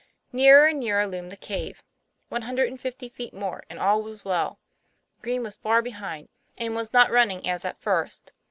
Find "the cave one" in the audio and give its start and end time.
1.31-2.41